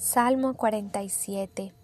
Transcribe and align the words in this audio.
Salmo 0.00 0.54
47. 0.54 1.74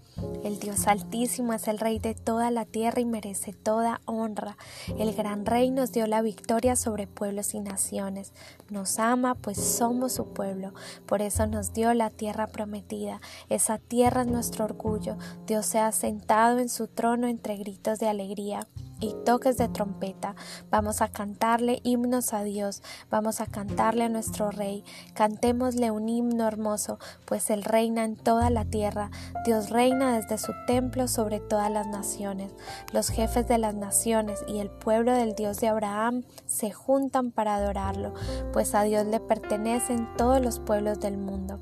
El 0.43 0.59
Dios 0.59 0.87
Altísimo 0.87 1.53
es 1.53 1.69
el 1.69 1.79
Rey 1.79 1.99
de 1.99 2.15
toda 2.15 2.51
la 2.51 2.65
tierra 2.65 3.03
y 3.03 3.05
merece 3.05 3.53
toda 3.53 4.01
honra. 4.07 4.57
El 4.99 5.15
gran 5.15 5.45
Rey 5.45 5.71
nos 5.71 5.93
dio 5.93 6.07
la 6.07 6.23
victoria 6.23 6.77
sobre 6.77 7.07
pueblos 7.07 7.53
y 7.53 7.61
naciones. 7.61 8.33
Nos 8.71 8.99
ama, 8.99 9.35
pues 9.35 9.59
somos 9.59 10.15
su 10.15 10.33
pueblo. 10.33 10.73
Por 11.05 11.21
eso 11.21 11.47
nos 11.47 11.75
dio 11.75 11.93
la 11.93 12.09
tierra 12.09 12.47
prometida. 12.47 13.21
Esa 13.51 13.77
tierra 13.77 14.23
es 14.23 14.29
nuestro 14.29 14.65
orgullo. 14.65 15.19
Dios 15.47 15.67
se 15.67 15.79
ha 15.79 15.93
sentado 15.93 16.59
en 16.59 16.71
su 16.71 16.89
trono 16.89 17.27
entre 17.27 17.59
gritos 17.59 17.99
de 17.99 18.09
alegría 18.09 18.67
y 19.01 19.15
toques 19.25 19.57
de 19.57 19.69
trompeta. 19.69 20.35
Vamos 20.71 21.03
a 21.03 21.09
cantarle 21.09 21.81
himnos 21.83 22.33
a 22.33 22.43
Dios, 22.43 22.83
vamos 23.11 23.41
a 23.41 23.47
cantarle 23.47 24.05
a 24.05 24.09
nuestro 24.09 24.51
Rey. 24.51 24.85
Cantémosle 25.15 25.91
un 25.91 26.09
himno 26.09 26.47
hermoso, 26.47 26.99
pues 27.25 27.51
Él 27.51 27.65
reina 27.65 28.05
en 28.05 28.17
toda 28.17 28.51
la 28.51 28.65
tierra. 28.65 29.11
Dios 29.45 29.71
reina 29.71 30.17
desde 30.17 30.39
su 30.39 30.53
templo 30.67 31.09
sobre 31.09 31.41
todas 31.41 31.71
las 31.71 31.87
naciones. 31.87 32.53
Los 32.93 33.09
jefes 33.09 33.47
de 33.49 33.59
las 33.59 33.75
naciones 33.75 34.41
y 34.49 34.59
el 34.59 34.71
pueblo 34.71 35.13
del 35.13 35.35
Dios 35.35 35.61
de 35.61 35.69
Abraham 35.69 36.25
se 36.47 36.71
juntan 36.71 37.31
para 37.31 37.57
adorarlo, 37.57 38.15
pues 38.53 38.75
a 38.75 38.83
Dios 38.83 39.07
le 39.07 39.21
pertenecen 39.21 40.09
todos 40.17 40.41
los 40.41 40.61
pueblos 40.61 41.01
del 41.01 41.19
mundo. 41.19 41.61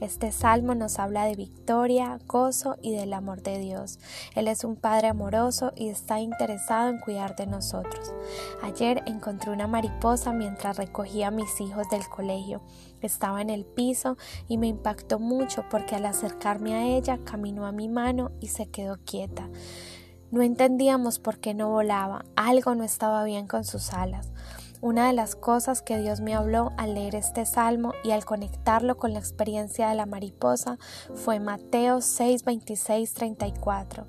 Este 0.00 0.30
salmo 0.30 0.74
nos 0.74 0.98
habla 0.98 1.24
de 1.24 1.36
victoria, 1.36 2.18
gozo 2.26 2.76
y 2.82 2.94
del 2.94 3.14
amor 3.14 3.42
de 3.42 3.58
Dios. 3.58 3.98
Él 4.34 4.46
es 4.46 4.62
un 4.62 4.76
Padre 4.76 5.08
amoroso 5.08 5.72
y 5.74 5.88
está 5.88 6.20
interesado 6.20 6.90
en 6.90 6.98
cuidar 6.98 7.34
de 7.34 7.46
nosotros. 7.46 8.12
Ayer 8.62 9.02
encontré 9.06 9.50
una 9.50 9.66
mariposa 9.66 10.32
mientras 10.32 10.76
recogía 10.76 11.28
a 11.28 11.30
mis 11.30 11.62
hijos 11.62 11.88
del 11.90 12.06
colegio. 12.08 12.60
Estaba 13.00 13.40
en 13.40 13.48
el 13.48 13.64
piso 13.64 14.18
y 14.48 14.58
me 14.58 14.66
impactó 14.66 15.18
mucho 15.18 15.64
porque 15.70 15.94
al 15.94 16.04
acercarme 16.04 16.74
a 16.74 16.84
ella 16.84 17.18
caminó 17.24 17.64
a 17.64 17.72
mi 17.72 17.88
mano 17.88 18.32
y 18.38 18.48
se 18.48 18.66
quedó 18.66 18.98
quieta. 19.06 19.48
No 20.30 20.42
entendíamos 20.42 21.18
por 21.18 21.38
qué 21.38 21.54
no 21.54 21.70
volaba, 21.70 22.26
algo 22.36 22.74
no 22.74 22.84
estaba 22.84 23.24
bien 23.24 23.46
con 23.46 23.64
sus 23.64 23.94
alas. 23.94 24.30
Una 24.86 25.08
de 25.08 25.14
las 25.14 25.34
cosas 25.34 25.82
que 25.82 25.98
Dios 25.98 26.20
me 26.20 26.36
habló 26.36 26.70
al 26.76 26.94
leer 26.94 27.16
este 27.16 27.44
salmo 27.44 27.92
y 28.04 28.12
al 28.12 28.24
conectarlo 28.24 28.96
con 28.96 29.14
la 29.14 29.18
experiencia 29.18 29.88
de 29.88 29.96
la 29.96 30.06
mariposa 30.06 30.78
fue 31.12 31.40
Mateo 31.40 32.00
6, 32.00 32.44
26, 32.44 33.12
34. 33.12 34.06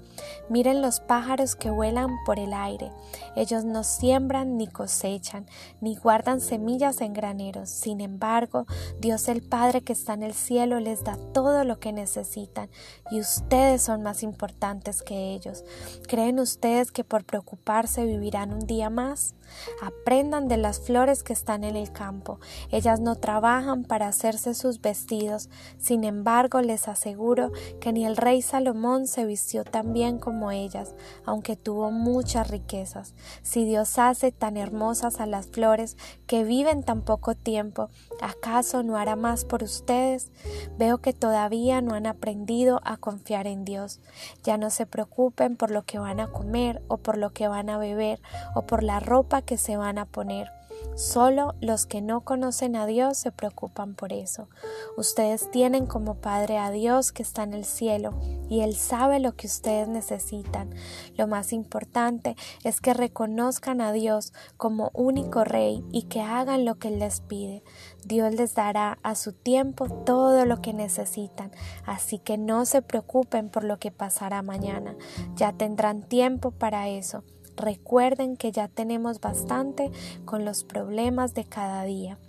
Miren 0.49 0.83
los 0.83 0.99
pájaros 0.99 1.55
que 1.55 1.71
vuelan 1.71 2.11
por 2.27 2.37
el 2.37 2.53
aire. 2.53 2.91
Ellos 3.35 3.65
no 3.65 3.83
siembran 3.83 4.55
ni 4.55 4.67
cosechan, 4.67 5.47
ni 5.81 5.95
guardan 5.95 6.41
semillas 6.41 7.01
en 7.01 7.13
graneros. 7.13 7.71
Sin 7.71 7.99
embargo, 7.99 8.67
Dios 8.99 9.29
el 9.29 9.41
Padre 9.41 9.81
que 9.81 9.93
está 9.93 10.13
en 10.13 10.21
el 10.21 10.35
cielo 10.35 10.79
les 10.79 11.03
da 11.03 11.17
todo 11.33 11.63
lo 11.63 11.79
que 11.79 11.91
necesitan 11.91 12.69
y 13.09 13.19
ustedes 13.19 13.81
son 13.81 14.03
más 14.03 14.21
importantes 14.21 15.01
que 15.01 15.33
ellos. 15.33 15.63
¿Creen 16.07 16.39
ustedes 16.39 16.91
que 16.91 17.03
por 17.03 17.25
preocuparse 17.25 18.05
vivirán 18.05 18.53
un 18.53 18.67
día 18.67 18.91
más? 18.91 19.33
Aprendan 19.81 20.47
de 20.47 20.66
las 20.67 20.81
flores 20.81 21.23
que 21.23 21.31
están 21.31 21.63
en 21.63 21.77
el 21.77 21.93
campo. 21.93 22.41
Ellas 22.71 22.99
no 22.99 23.15
trabajan 23.15 23.85
para 23.85 24.09
hacerse 24.09 24.53
sus 24.53 24.81
vestidos. 24.81 25.49
Sin 25.77 26.03
embargo, 26.03 26.59
les 26.59 26.89
aseguro 26.89 27.53
que 27.79 27.93
ni 27.93 28.05
el 28.05 28.17
rey 28.17 28.41
Salomón 28.41 29.07
se 29.07 29.23
vistió 29.23 29.63
tan 29.63 29.93
bien 29.93 30.19
como 30.19 30.51
ellas, 30.51 30.93
aunque 31.23 31.55
tuvo 31.55 31.89
muchas 31.89 32.49
riquezas. 32.51 33.13
Si 33.43 33.63
Dios 33.63 33.97
hace 33.97 34.33
tan 34.33 34.57
hermosas 34.57 35.21
a 35.21 35.25
las 35.25 35.47
flores 35.47 35.95
que 36.25 36.43
viven 36.43 36.83
tan 36.83 37.01
poco 37.01 37.33
tiempo, 37.33 37.89
¿acaso 38.21 38.83
no 38.83 38.97
hará 38.97 39.15
más 39.15 39.45
por 39.45 39.63
ustedes? 39.63 40.33
Veo 40.77 40.97
que 40.97 41.13
todavía 41.13 41.79
no 41.79 41.95
han 41.95 42.07
aprendido 42.07 42.81
a 42.83 42.97
confiar 42.97 43.47
en 43.47 43.63
Dios. 43.63 44.01
Ya 44.43 44.57
no 44.57 44.69
se 44.69 44.85
preocupen 44.85 45.55
por 45.55 45.71
lo 45.71 45.83
que 45.83 45.97
van 45.97 46.19
a 46.19 46.27
comer 46.27 46.81
o 46.89 46.97
por 46.97 47.17
lo 47.17 47.31
que 47.31 47.47
van 47.47 47.69
a 47.69 47.77
beber 47.77 48.19
o 48.53 48.63
por 48.63 48.83
la 48.83 48.99
ropa 48.99 49.41
que 49.41 49.57
se 49.57 49.77
van 49.77 49.97
a 49.97 50.03
poner. 50.03 50.56
Solo 50.95 51.53
los 51.61 51.85
que 51.85 52.01
no 52.01 52.21
conocen 52.21 52.75
a 52.75 52.85
Dios 52.85 53.17
se 53.17 53.31
preocupan 53.31 53.93
por 53.93 54.13
eso. 54.13 54.49
Ustedes 54.97 55.51
tienen 55.51 55.85
como 55.85 56.15
Padre 56.15 56.57
a 56.57 56.71
Dios 56.71 57.11
que 57.11 57.21
está 57.21 57.43
en 57.43 57.53
el 57.53 57.65
cielo 57.65 58.19
y 58.49 58.61
Él 58.61 58.75
sabe 58.75 59.19
lo 59.19 59.35
que 59.35 59.47
ustedes 59.47 59.87
necesitan. 59.87 60.73
Lo 61.15 61.27
más 61.27 61.53
importante 61.53 62.35
es 62.63 62.81
que 62.81 62.93
reconozcan 62.93 63.81
a 63.81 63.91
Dios 63.91 64.33
como 64.57 64.89
único 64.93 65.43
Rey 65.43 65.83
y 65.91 66.03
que 66.03 66.21
hagan 66.21 66.65
lo 66.65 66.75
que 66.75 66.87
Él 66.87 66.99
les 66.99 67.21
pide. 67.21 67.63
Dios 68.05 68.33
les 68.33 68.55
dará 68.55 68.97
a 69.03 69.15
su 69.15 69.33
tiempo 69.33 69.89
todo 69.89 70.45
lo 70.45 70.61
que 70.61 70.73
necesitan, 70.73 71.51
así 71.85 72.19
que 72.19 72.37
no 72.37 72.65
se 72.65 72.81
preocupen 72.81 73.49
por 73.49 73.63
lo 73.63 73.79
que 73.79 73.91
pasará 73.91 74.41
mañana. 74.41 74.95
Ya 75.35 75.53
tendrán 75.53 76.03
tiempo 76.03 76.51
para 76.51 76.87
eso. 76.87 77.23
Recuerden 77.57 78.37
que 78.37 78.51
ya 78.51 78.67
tenemos 78.67 79.19
bastante 79.19 79.91
con 80.25 80.45
los 80.45 80.63
problemas 80.63 81.33
de 81.33 81.43
cada 81.43 81.83
día. 81.83 82.19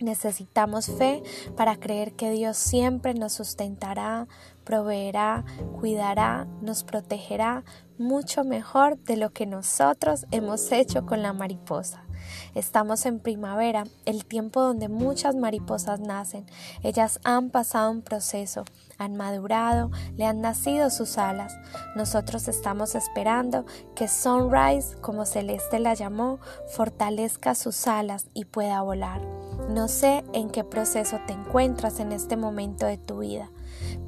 Necesitamos 0.00 0.86
fe 0.86 1.22
para 1.56 1.76
creer 1.76 2.14
que 2.14 2.30
Dios 2.30 2.56
siempre 2.56 3.14
nos 3.14 3.34
sustentará, 3.34 4.28
proveerá, 4.64 5.44
cuidará, 5.78 6.46
nos 6.62 6.84
protegerá 6.84 7.64
mucho 7.98 8.44
mejor 8.44 8.96
de 8.98 9.16
lo 9.16 9.30
que 9.30 9.44
nosotros 9.44 10.24
hemos 10.30 10.70
hecho 10.72 11.04
con 11.04 11.20
la 11.22 11.32
mariposa. 11.32 12.07
Estamos 12.54 13.06
en 13.06 13.20
primavera, 13.20 13.84
el 14.04 14.24
tiempo 14.24 14.60
donde 14.60 14.88
muchas 14.88 15.34
mariposas 15.34 16.00
nacen. 16.00 16.46
Ellas 16.82 17.20
han 17.24 17.50
pasado 17.50 17.90
un 17.90 18.02
proceso, 18.02 18.64
han 18.98 19.16
madurado, 19.16 19.90
le 20.16 20.24
han 20.24 20.40
nacido 20.40 20.90
sus 20.90 21.18
alas. 21.18 21.56
Nosotros 21.96 22.48
estamos 22.48 22.94
esperando 22.94 23.64
que 23.94 24.08
Sunrise, 24.08 24.96
como 25.00 25.24
Celeste 25.24 25.78
la 25.78 25.94
llamó, 25.94 26.38
fortalezca 26.68 27.54
sus 27.54 27.86
alas 27.86 28.26
y 28.34 28.44
pueda 28.44 28.82
volar. 28.82 29.22
No 29.68 29.88
sé 29.88 30.24
en 30.32 30.50
qué 30.50 30.64
proceso 30.64 31.20
te 31.26 31.32
encuentras 31.32 32.00
en 32.00 32.12
este 32.12 32.36
momento 32.36 32.86
de 32.86 32.98
tu 32.98 33.18
vida 33.18 33.50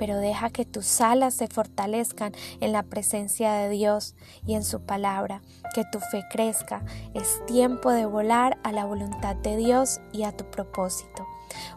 pero 0.01 0.17
deja 0.17 0.49
que 0.49 0.65
tus 0.65 1.03
alas 1.03 1.35
se 1.35 1.47
fortalezcan 1.47 2.33
en 2.61 2.73
la 2.73 2.83
presencia 2.83 3.53
de 3.53 3.69
Dios 3.69 4.15
y 4.47 4.55
en 4.55 4.65
su 4.65 4.81
palabra, 4.81 5.43
que 5.75 5.85
tu 5.93 6.01
fe 6.01 6.25
crezca. 6.31 6.83
Es 7.13 7.45
tiempo 7.45 7.91
de 7.91 8.07
volar 8.07 8.57
a 8.63 8.73
la 8.73 8.87
voluntad 8.87 9.37
de 9.37 9.59
Dios 9.59 10.01
y 10.11 10.23
a 10.23 10.35
tu 10.35 10.51
propósito. 10.51 11.27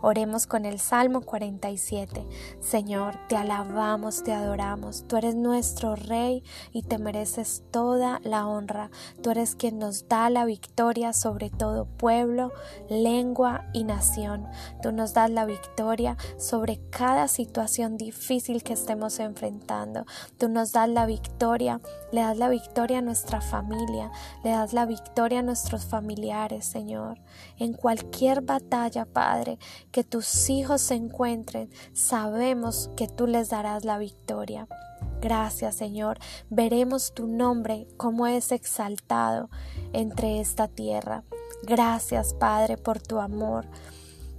Oremos 0.02 0.48
con 0.48 0.66
el 0.66 0.80
Salmo 0.80 1.22
47. 1.22 2.28
Señor, 2.60 3.20
te 3.28 3.36
alabamos, 3.36 4.24
te 4.24 4.34
adoramos. 4.34 5.06
Tú 5.08 5.18
eres 5.18 5.36
nuestro 5.36 5.96
Rey 5.96 6.44
y 6.72 6.84
te 6.84 6.98
mereces 6.98 7.64
toda 7.72 8.20
la 8.24 8.48
honra. 8.48 8.90
Tú 9.22 9.32
eres 9.32 9.56
quien 9.56 9.80
nos 9.80 10.08
da 10.08 10.30
la 10.30 10.46
victoria 10.46 11.14
sobre 11.14 11.50
todo 11.50 11.86
pueblo, 11.86 12.52
lengua 12.90 13.66
y 13.74 13.84
nación. 13.84 14.48
Tú 14.82 14.92
nos 14.92 15.14
das 15.14 15.30
la 15.30 15.46
victoria 15.46 16.18
sobre 16.38 16.80
cada 16.90 17.28
situación 17.28 17.98
difícil 17.98 18.64
que 18.64 18.74
estemos 18.74 19.20
enfrentando. 19.20 20.06
Tú 20.38 20.50
nos 20.50 20.72
das 20.72 20.90
la 20.90 21.06
victoria, 21.06 21.82
le 22.12 22.22
das 22.22 22.38
la 22.38 22.50
victoria 22.50 23.00
a 23.00 23.02
nuestra 23.02 23.42
familia, 23.42 24.12
le 24.44 24.52
das 24.52 24.74
la 24.74 24.86
victoria 24.86 25.40
a 25.40 25.44
nuestros 25.44 25.86
familiares, 25.86 26.66
Señor. 26.66 27.20
En 27.58 27.74
cualquier 27.74 28.42
batalla, 28.42 29.06
Padre, 29.06 29.58
que 29.92 30.04
tus 30.04 30.50
hijos 30.50 30.82
se 30.82 30.96
encuentren, 30.96 31.70
sabemos 31.94 32.90
que 32.96 33.08
tú 33.08 33.28
les 33.28 33.50
darás 33.50 33.86
la 33.86 33.98
victoria. 33.98 34.68
Gracias 35.22 35.76
Señor, 35.76 36.20
veremos 36.50 37.14
tu 37.14 37.28
nombre 37.28 37.88
como 37.98 38.28
es 38.28 38.52
exaltado 38.52 39.50
entre 39.94 40.40
esta 40.42 40.68
tierra. 40.68 41.24
Gracias 41.64 42.34
Padre 42.34 42.78
por 42.78 43.02
tu 43.02 43.20
amor 43.20 43.66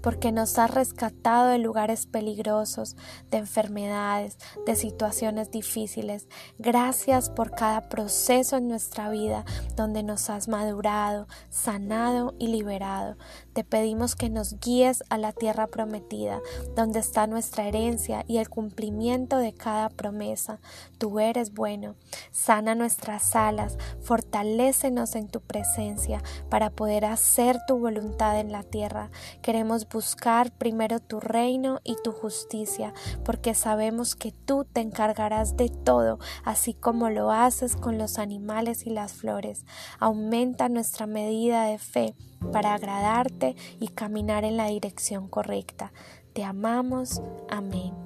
porque 0.05 0.33
nos 0.33 0.59
has 0.59 0.71
rescatado 0.71 1.49
de 1.49 1.57
lugares 1.57 2.05
peligrosos, 2.05 2.95
de 3.31 3.39
enfermedades, 3.39 4.37
de 4.67 4.77
situaciones 4.77 5.51
difíciles. 5.51 6.29
Gracias 6.59 7.31
por 7.31 7.53
cada 7.53 7.89
proceso 7.89 8.59
en 8.59 8.69
nuestra 8.69 9.09
vida 9.09 9.47
donde 9.77 10.03
nos 10.03 10.31
has 10.31 10.49
madurado, 10.49 11.27
sanado 11.51 12.35
y 12.39 12.49
liberado. 12.49 13.17
Te 13.53 13.65
pedimos 13.65 14.17
que 14.17 14.31
nos 14.31 14.59
guíes 14.61 15.03
a 15.11 15.19
la 15.19 15.33
tierra 15.33 15.67
prometida, 15.67 16.41
donde 16.75 17.01
está 17.01 17.27
nuestra 17.27 17.67
herencia 17.67 18.25
y 18.27 18.39
el 18.39 18.49
cumplimiento 18.49 19.39
de 19.39 19.53
cada 19.53 19.89
promesa. 19.89 20.61
Tú 20.99 21.21
eres 21.21 21.55
bueno. 21.55 21.95
Sana 22.31 22.75
nuestras 22.75 23.37
alas, 23.37 23.79
fortalécenos 24.01 25.15
en 25.15 25.29
tu 25.29 25.41
presencia 25.41 26.23
para 26.49 26.71
poder 26.71 27.05
hacer 27.05 27.59
tu 27.67 27.79
voluntad 27.79 28.39
en 28.39 28.53
la 28.53 28.63
tierra. 28.63 29.11
Queremos 29.43 29.89
buscar 29.89 30.53
primero 30.53 31.01
tu 31.01 31.21
reino 31.21 31.81
y 31.85 31.97
tu 32.03 32.13
justicia, 32.13 32.93
porque 33.25 33.55
sabemos 33.55 34.15
que 34.17 34.33
tú 34.33 34.65
te 34.65 34.81
encargarás 34.81 35.57
de 35.57 35.69
todo, 35.69 36.19
así 36.45 36.75
como 36.75 37.11
lo 37.11 37.31
haces 37.31 37.77
con 37.77 37.99
los 37.99 38.19
animales 38.19 38.87
y 38.87 38.91
las 38.91 39.13
flores. 39.13 39.64
Aumenta 39.99 40.69
nuestra 40.69 41.07
medida 41.07 41.65
de 41.65 41.79
fe 41.79 42.15
para 42.53 42.75
agradarte 42.75 43.57
y 43.81 43.89
caminar 43.89 44.45
en 44.45 44.57
la 44.57 44.67
dirección 44.67 45.29
correcta. 45.29 45.93
Te 46.33 46.45
amamos. 46.45 47.23
Amén. 47.49 48.04